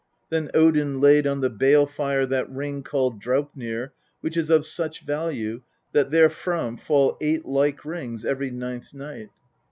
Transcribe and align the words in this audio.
Then 0.31 0.49
Odin 0.55 0.99
laid 0.99 1.27
on 1.27 1.41
the 1.41 1.49
bale 1.51 1.85
tire 1.85 2.25
that 2.25 2.49
ring 2.49 2.81
called 2.81 3.21
Draupnir, 3.21 3.91
which 4.21 4.35
is 4.35 4.49
of 4.49 4.65
such 4.65 5.01
value 5.01 5.61
that 5.91 6.09
therefrom 6.09 6.77
fall 6.77 7.17
eight 7.21 7.45
like 7.45 7.85
rings 7.85 8.25
every 8.25 8.49
ninth 8.49 8.95
night. 8.95 9.29